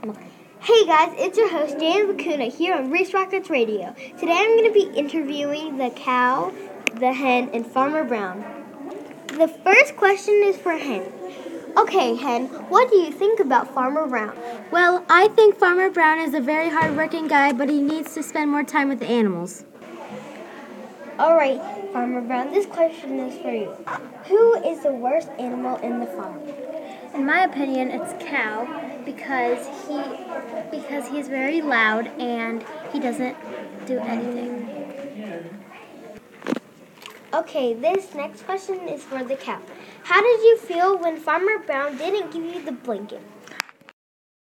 [0.00, 3.96] Hey guys, it's your host Jan Bakuna here on Race Rockets Radio.
[4.16, 6.52] Today I'm going to be interviewing the cow,
[7.00, 8.44] the hen, and Farmer Brown.
[9.26, 11.12] The first question is for Hen.
[11.76, 14.36] Okay, Hen, what do you think about Farmer Brown?
[14.70, 18.52] Well, I think Farmer Brown is a very hardworking guy, but he needs to spend
[18.52, 19.64] more time with the animals.
[21.18, 21.60] All right,
[21.92, 23.74] Farmer Brown, this question is for you.
[24.26, 26.40] Who is the worst animal in the farm?
[27.14, 29.96] In my opinion, it's cow because he
[30.70, 32.62] because he's very loud and
[32.92, 33.36] he doesn't
[33.86, 34.50] do anything.
[37.32, 39.60] Okay, this next question is for the cow.
[40.04, 43.22] How did you feel when Farmer Brown didn't give you the blanket?